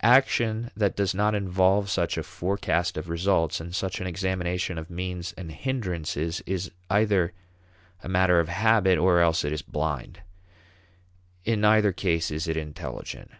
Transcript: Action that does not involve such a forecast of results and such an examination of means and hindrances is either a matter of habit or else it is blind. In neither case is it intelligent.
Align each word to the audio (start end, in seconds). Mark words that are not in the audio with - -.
Action 0.00 0.70
that 0.74 0.96
does 0.96 1.14
not 1.14 1.34
involve 1.34 1.90
such 1.90 2.16
a 2.16 2.22
forecast 2.22 2.96
of 2.96 3.10
results 3.10 3.60
and 3.60 3.74
such 3.74 4.00
an 4.00 4.06
examination 4.06 4.78
of 4.78 4.88
means 4.88 5.34
and 5.36 5.52
hindrances 5.52 6.40
is 6.46 6.70
either 6.88 7.34
a 8.02 8.08
matter 8.08 8.40
of 8.40 8.48
habit 8.48 8.96
or 8.96 9.20
else 9.20 9.44
it 9.44 9.52
is 9.52 9.60
blind. 9.60 10.20
In 11.44 11.60
neither 11.60 11.92
case 11.92 12.30
is 12.30 12.48
it 12.48 12.56
intelligent. 12.56 13.30